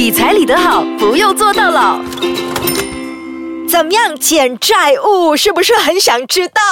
[0.00, 2.00] 理财理得好，不用做到老。
[3.68, 5.36] 怎么样减债务？
[5.36, 6.62] 是不是很想知道？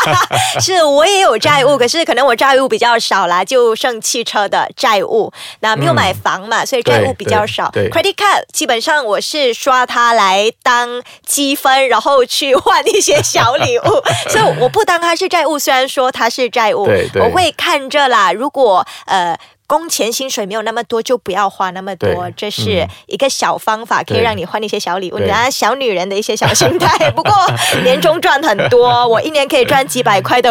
[0.58, 5.30] 是我也有债务，可是可能我债务比较少啦，就剩汽车的债务。
[5.60, 7.70] 那没有买房嘛，所以债务比较少。
[7.74, 14.02] Credit card 基本上我是刷它来当积分，然后去换一些小礼物，
[14.32, 15.58] 所以我不当它是债务。
[15.58, 18.32] 虽然说它是债务，我会看着啦。
[18.32, 19.36] 如果呃。
[19.70, 25.18] 工钱薪水没有那么多，就不要花那么多，这是一个小方法，可以让你换一些小礼物。
[25.48, 27.08] 小女人的一些小心态。
[27.12, 27.32] 不过
[27.84, 30.50] 年终赚很多， 我一年可以赚几百块的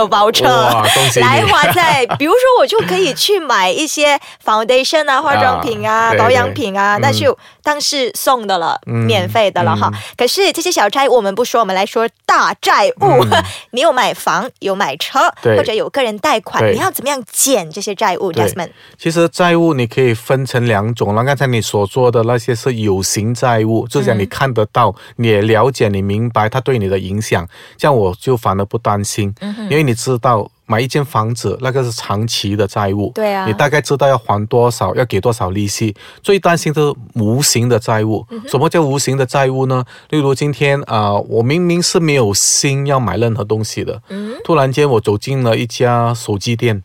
[1.11, 9.91] 喜你来花在，比如说我就可以去买一些 foundation 啊、化妆品啊、对保养品啊，那就当是送的了，嗯免费的了哈。
[10.15, 13.25] 可是这些小债我们不说，我们来说大债务。
[13.71, 18.69] 你有买房，有买车，或者有个人贷款，你要怎么样减这些债务对？Jasmine，
[19.09, 21.23] 其实债务你可以分成两种了。
[21.23, 29.33] 刚才你所说的那些是有形债务，就是讲你看得到，你也了解，你明白它对你的影响，这样我就反而不担心，
[29.67, 30.47] 因为你知道。
[30.71, 35.95] 买一间房子，那个是长期的债务，对啊你大概知道要还多少，要给多少利息。
[36.21, 38.23] 最担心的是无形的债务。
[38.47, 39.83] 什么叫无形的债务呢？
[40.11, 43.99] 例如今天啊、呃我明明是没有心要买任何东西的，
[44.43, 46.83] 突然间我走进了一家手机店，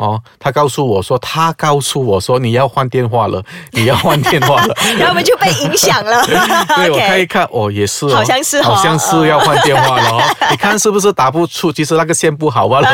[0.00, 3.42] 嗯，哦，他告诉我说，他告诉我说你要换电话了，
[3.72, 4.74] 你要换电话了。
[4.96, 6.24] 然后我们就被影响了。
[6.76, 10.22] 对，我看一看，哦，也是、哦，好像是哦好像是要换电话了哦。
[10.50, 11.72] 你看是不是打不出？
[11.72, 12.88] 其实那个线不好罢了。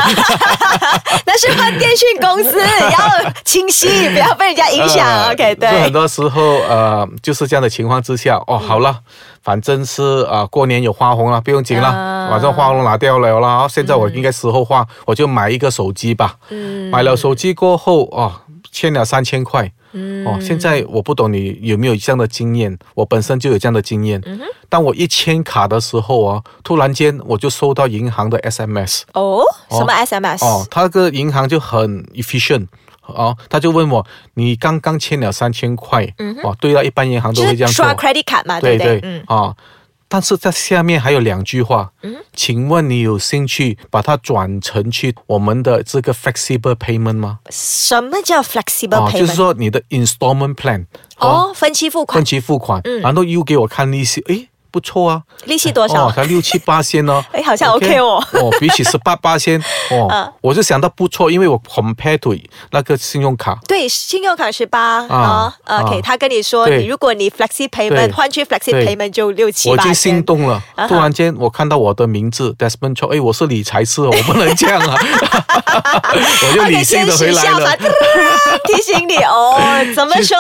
[1.27, 5.07] 那是换电讯公司，要清晰，不要被人家影响。
[5.07, 5.91] 呃 OK，就很。
[5.91, 8.97] 多时候呃，就是这样的情况之下，哦，好了，
[9.43, 16.37] 反正是呃过年有花红了，不用紧了，啊反正花红拿掉了啦，现在我应该时候花，我就买一个手机吧。
[16.51, 19.71] 嗯买了手机过后，啊，欠了三千块。
[20.25, 24.23] 哦，现在我不懂你有没有这样的经验，我本身就有这样的经验。
[24.69, 29.03] 当我一签卡的时候啊，突然间我就收到银行的 SMS。
[29.15, 30.45] 哦，什么 SMS？
[30.45, 32.69] 哦，他个银行就很 efficient。
[33.07, 36.05] 哦，他就问我，你刚刚欠了三千块，
[36.45, 39.01] 哦，对了，一般银行都就会这样做是刷，credit card 嘛，对不对？
[39.01, 39.53] 对，啊、
[40.13, 42.17] 但是在下面还有两句话，嗯？
[42.35, 47.39] 请问你有兴趣把它转成去我们的这个 flexible payment 吗？
[47.49, 49.19] 什么叫 flexible 啊，payment？
[49.21, 50.87] 就是说你的 installment plan，
[51.19, 52.17] 哦，分期付款。
[52.17, 53.01] 分，期付款，嗯。
[53.01, 56.13] 然后又给我看利息，诶，不错啊，利息多少哦，？
[56.15, 59.59] 才六七八仙哦， 哎好像 OK 哦哦，比起十八八千，
[59.91, 62.35] 哦，嗯我就想到不错，因为我 compare to
[62.71, 70.21] 那个信用卡，对，信用卡十八啊啊，OK，啊他跟你说，你如果你 flexi payment 换去 flexi 对 payment 就六七八我已经心。
[70.25, 70.63] 动了。
[70.87, 74.95] 突然间，我看到我的名字 Desmond Cho，哎，我是理财师哦，我不能这样啊，
[76.13, 77.77] 我就理性的回来了。
[78.65, 79.59] 提醒你哦，
[79.95, 80.37] 怎么说？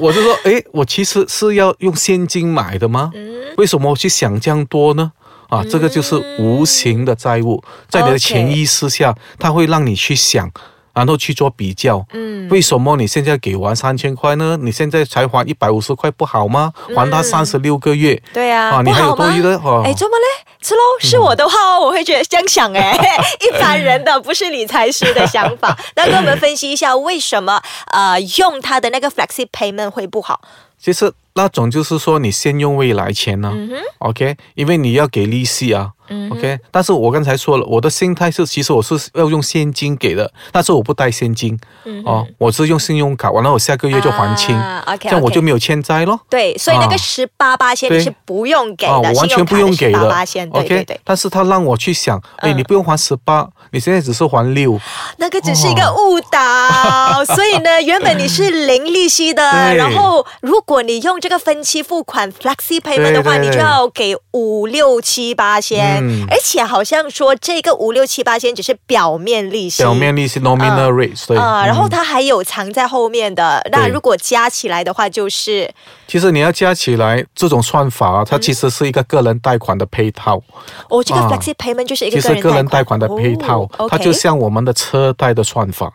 [0.00, 3.10] 我就说，哎，我其实是要用现金买的吗？
[3.14, 3.28] 嗯
[3.58, 5.12] 为什么我去想这样多呢？
[5.48, 10.50] 啊，这个就是无形的债务，在你的潜意识下，它会让你去想。
[10.94, 14.58] 然后去做比较，嗯，为什么你现在给完三千块呢？
[14.60, 16.72] 你现在才还一百五十块不好吗？
[16.92, 20.44] 还他三十六个月，对啊，啊，你还有多余的哦，哎，怎么嘞？
[20.60, 22.98] 是喽，是我的话哦，我会觉得这样想哎，
[23.46, 25.78] 一般人的不是理财师的想法。
[25.94, 27.62] 那跟我们分析一下，为什么
[27.92, 30.40] 呃用他的那个 flexi payment 会不好？
[30.80, 33.54] 其实那种就是说你先用未来钱呢、
[34.00, 35.92] o k 因为你要给利息啊。
[36.30, 41.58] OK，但是我刚才说了，我的心态是，其实我是要用现金给的，但是我不带现金，
[42.04, 46.20] 哦，我是用信用卡，完了我下个月就还清，啊，OK，这样我就没有欠债咯。
[46.30, 46.98] 对，所以那个啊。
[46.98, 52.58] 十八八千你是不用给啊，的，我完全不用给的八千，对 OK，对对，但是他让我去想，哎，嗯。
[52.58, 54.78] 你不用还十八，你现在只是还六，
[55.16, 59.42] 那个只是一个误导， 所以呢，原本你是零利息的，
[59.74, 66.26] 然后如果你用这个分期付款 flexi payment 的话，你就要给五六七八千，嗯。
[66.28, 75.70] 而且好像说这个五六七八千只是表面利息，表面利息 nominal rates，对，啊、然后嗯它还有藏在后面的，那如果加起来的话，就是
[76.06, 80.42] 其实你要加起来这种算法啊，它其实是一个个人贷款的配套。
[80.90, 81.28] 哦，这个啊。
[81.30, 82.98] flexi payment 就是一个其实个人贷款。
[82.98, 85.86] 的哦配套它就像我们的车贷的算法，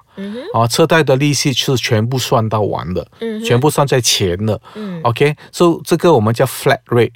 [0.53, 3.06] 啊，车贷的利息是全部算到完的，
[3.45, 4.57] 全部算在钱的
[5.03, 7.11] ，OK，所以这个我们叫 flat rate。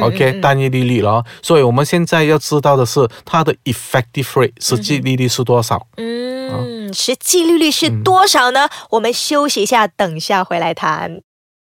[0.00, 5.86] OK，单一利率了，所以我们现在要知道的是它的 effective rate 实际利率是多少。
[5.96, 8.68] 嗯，实际利率是多少呢？
[8.90, 11.20] 我们休息一下，等一下回来谈。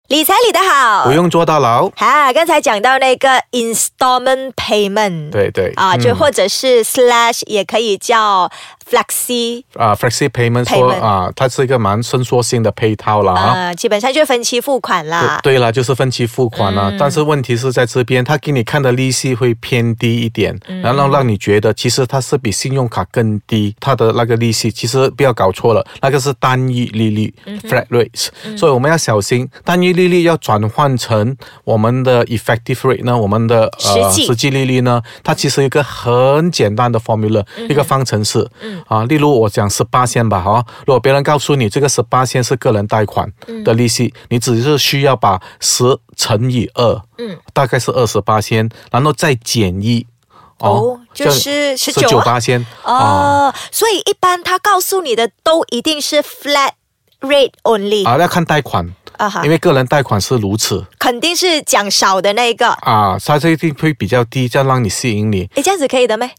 [0.09, 1.89] 理财理得好，不用坐到牢。
[1.91, 8.51] 哈，刚才讲到那个 installment payment，对对啊，就嗯或者是 slash 也可以叫
[8.89, 15.39] flexi，啊，flexi payment 说啊，它是一个蛮伸缩性的配套啦基本上就分期付款啦。
[15.43, 27.33] 对啦，就是分期付款啦、但是问题是在这边，他给你看的利息会偏低一点，然后让你觉得其实它是比信用卡更低，它的那个利息其实不要搞错了，那个是单一利率、
[27.63, 28.27] flat rates，、
[28.57, 38.47] 所以我们要小心，单一利率要转换成我们的 effective rate 呢，我们的呃实际利率呢，它其实有一个很简单的 formula，、一个方程式，
[38.87, 43.31] 啊，例如我讲十八千吧，哈，如果别人告诉你这个十八千是个人贷款
[43.63, 45.83] 的利息，你只是需要把十
[46.15, 50.05] 乘以二，嗯，大概是二十八仙，然后再减一，
[50.59, 52.93] 哦就是十九八仙啊。
[52.93, 56.71] 哦，所以一般他告诉你的都一定是 flat
[57.21, 58.93] rate only 啊，要看贷款，
[59.23, 62.67] 啊哈因，为个人贷款是如此肯定是讲少的那一个。
[62.81, 65.49] 啊，它这一定会比较低，这样让你吸引你。
[65.55, 66.29] 诶，这样子可以的咩？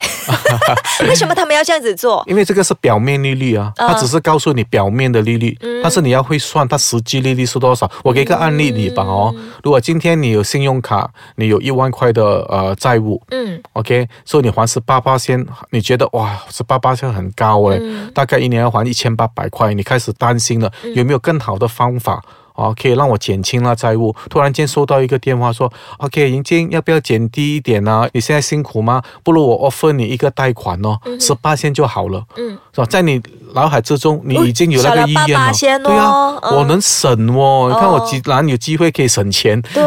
[1.09, 2.23] 为什么他们要这样子做？
[2.27, 7.91] 因为这个是表面利率啊，嗯它只是告诉你表面的利率，但是你要会算它实际利率是多少。
[8.03, 22.23] 我给一个案例你吧哦，嗯如果今天你有信用卡，你有一万块的呃债务嗯，OK，所以你还十八八千，你觉得哇十八八千很高诶，嗯大概一年要还一千八百块，你开始担心了，有没有更好的方法？
[22.55, 24.15] 哦，可以让我减轻了债务。
[24.31, 29.03] 突然间收到一个电话说，OK，银金要不要减低一点呢、你现在辛苦吗？
[29.23, 32.25] 不如我 offer 你一个贷款哦，十八千就好了。
[32.37, 32.87] 嗯，是吧？
[32.87, 33.21] 在你
[33.55, 35.53] 脑海之中，你已经有那个意愿了。
[35.53, 37.69] 8%对啊，嗯我能省哦。
[37.73, 39.83] 你看我哦既然有机会可以省钱，对，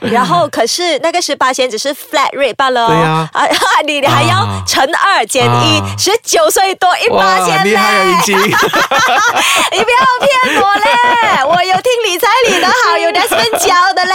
[0.10, 2.88] 然后可是那个十八仙只是 flat rate 罢了哦。
[2.88, 3.46] 对呀啊，
[3.86, 8.38] 你 你还要啊乘二减一啊，十九岁多一八哇，仙厉害啊，嘞银晶！
[9.72, 11.44] 你不要骗我嘞！
[11.46, 14.12] 我有听理财理得好，有 Desmond 教的嘞。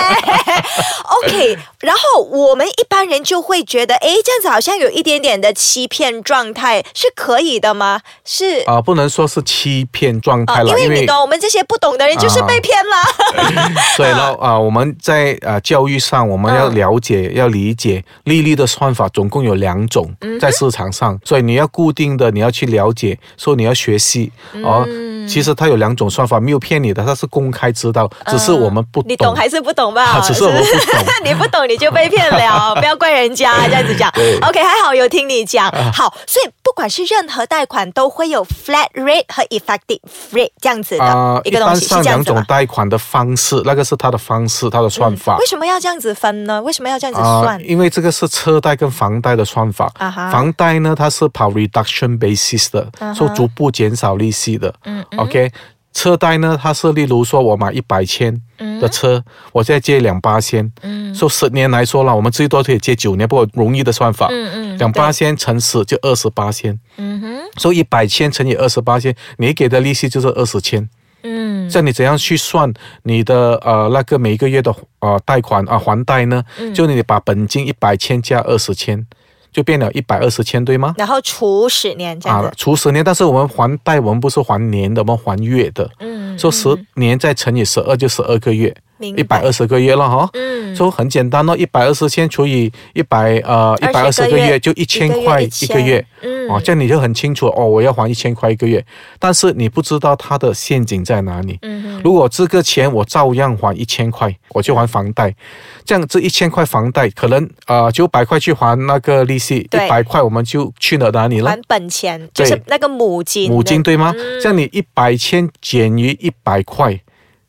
[1.24, 8.02] OK，然后我们一般人就会觉得，哎，这样子好像有一点点的欺骗状态，是可以的吗？
[8.26, 8.62] 是。
[8.68, 13.74] 啊，不能说是欺骗状态啊，了，因为你懂，我们这些不懂的人就是被骗了。
[13.96, 24.32] 所以呢，啊，我们在啊教育上，我们要了解、要理解利率的算法，总共有两种在市场上，所以你要固定的，你要去了解，说你要学习
[24.64, 24.86] 哦。
[25.28, 29.10] 其实它有两种算法，没有骗你的，它是公开知道，只是我们不懂。
[29.10, 30.04] 你懂还是不懂吧？
[30.04, 34.12] 啊 只是我们不懂 你不懂你就被骗了， 不要怪人家这样子讲。
[34.42, 35.72] OK，还好有听你讲。
[35.94, 40.00] 好，所以不管是任何贷款都会有 flat rate 和 effective
[40.34, 42.24] rate 这样子的、啊，一一个东西，是两？
[42.28, 45.38] 种贷款的方式，那个是它的方式，它的算法。
[45.38, 46.62] 为什么要这样子分呢？
[46.62, 47.62] 为什么要这样子啊、算？
[47.66, 49.90] 因为这个是车贷跟房贷的算法。
[50.32, 54.74] 房贷呢，它是跑 reduction basis 的，说逐步减少利息的。
[54.84, 55.50] 嗯 OK，
[55.98, 58.40] 车贷呢，它是例如说我买一百千
[58.80, 67.26] 的车，我现在借两八千，嗯说十年来说了，我们最多可以借九年，不过容易的算法，嗯嗯两八千乘十就二十八千，嗯哼，
[67.58, 70.88] 所以一百千乘以二十八千，你给的利息就是二十千。
[71.24, 72.72] 嗯这样你怎样去算
[73.02, 76.44] 你的呃那个每个月的呃贷款啊、还贷呢？
[76.60, 79.04] 嗯就你把本金一百千加二十千，
[79.52, 80.94] 就变了一百二十千，对吗？
[80.98, 85.90] 然后除十年这样子，，啊除十年，但是我们还贷我们不是还年的，我们还月的。
[86.00, 90.30] 嗯，说十年再乘以十二就十二个月，一百二十个月了哈。
[90.34, 96.06] 嗯，就很简单哦，一百二十千除以一百呃一百二十20个个月月就一千块一个月。
[96.22, 96.48] 嗯。
[96.50, 98.84] 哦，这样你就很清楚哦，我要还一千块一个月，
[99.20, 101.60] 但是你不知道它的陷阱在哪里。
[101.62, 105.36] 嗯如果这个钱我照样还一千块，我就还房贷，
[105.84, 111.50] 这样这一千块房贷可能呃九百块去还那个利息，一百块我们就去了哪里了？
[111.50, 111.60] 还？
[111.68, 114.14] 本钱就是对那个母金，母金对吗？
[114.16, 114.40] 嗯。
[114.40, 116.98] 这样你一百千减于一百块，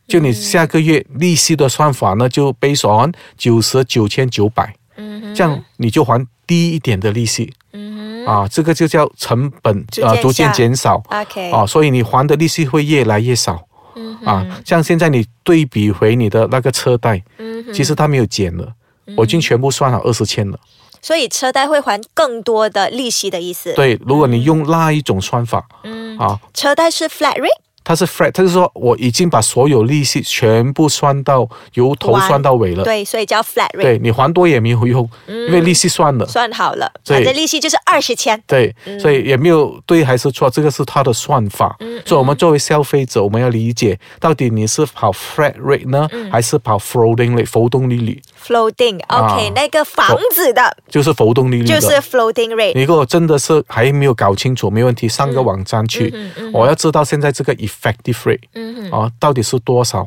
[0.09, 7.53] 就你下个月利息的算法呢，就 based on 九十九千九百，嗯这样你就还低一点的利息。
[7.73, 11.03] 嗯啊，这个就叫成本逐渐啊逐渐减少。
[11.11, 13.62] ，OK，啊，所以你还的利息会越来越少。
[13.97, 18.73] 嗯啊，像现在你对比回你的那个车贷，嗯其实它没有减了，
[19.17, 20.59] 我已经全部算好二十千了。
[21.00, 32.85] 所以车贷会还更多的利息的意思。，对，如果你用那一种算法嗯，啊，车贷是 flat rate，它是 flat，它是说我已经把所有利息全部算到由头算到尾了。
[32.85, 36.26] 对，所以叫 flat rate，对你还多也没有用，因为利息算了。
[36.26, 38.38] 算好了，对反正利息就是二十千。
[38.47, 41.75] 对，嗯所以也没有对还是错，这个是它的算法。
[42.04, 48.21] 所以我们作为消费者，我们要理解到底你是跑 flat rate 呢，嗯还是跑 floating rate 浮动利率？
[48.38, 51.66] floating，OK，、啊那个房子的就是浮动利率。
[51.66, 52.75] 就是 floating rate。
[52.75, 56.12] 你如果真的是还没有搞清楚，没问题，上个网站去，
[56.52, 60.07] 我要知道现在这个 effective rate，嗯啊，到底是多少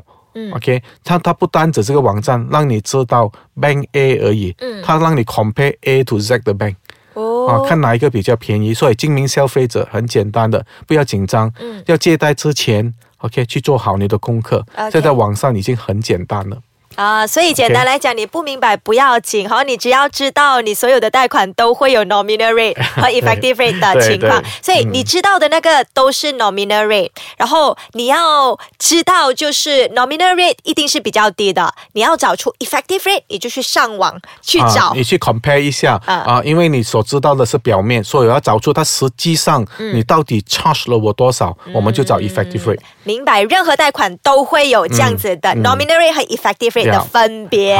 [0.53, 6.75] ？OK，它它不单指这个网站让你知道 Bank A 而已，嗯它让你 compare A to Z 的 bank，
[7.13, 8.73] 哦啊，看哪一个比较便宜。
[8.73, 11.51] 所以精明消费者很简单的，不要紧张。
[11.59, 14.65] 嗯要借贷之前，OK，去做好你的功课。
[14.91, 16.57] 现在网上已经很简单了。
[16.95, 34.87] 啊，所以简单来讲，你不明白不要紧，好，你只要知道你所有的贷款都会有 nominal rate 和 effective rate 的情况，所以你知道的那个都是 nominal rate，然后你要知道就是 nominal rate 一定是比较低的，你要找出 effective rate，你就去上网去找。
[34.87, 39.91] 啊，你去 compare 一下啊啊因为你所知道的是表面，所以我要找出它实际上嗯。
[39.95, 42.79] 你到底 charge 了我多少，我们就找 effective rate。
[43.03, 47.77] 明白，任何贷款都会有这样子的 nominal rate 和 effective rate 的分别，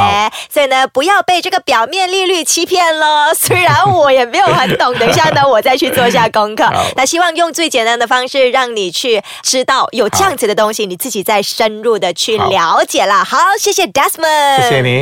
[0.52, 3.32] 所以呢，不要被这个表面利率欺骗喽。
[3.38, 6.64] 虽然我也没有很懂，等一下呢，我再去做一下功课。
[6.96, 13.24] 那希望用最简单的方式让你去知道有这样子的东西，你自己再深入的去好了解啦。
[13.24, 15.00] 好，谢谢 Desmond，谢谢你。